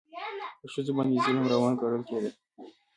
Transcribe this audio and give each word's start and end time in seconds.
په 0.59 0.67
ښځو 0.73 0.91
باندې 0.97 1.23
ظلم 1.25 1.45
روان 1.53 1.73
ګڼل 1.81 2.01
کېده. 2.09 2.31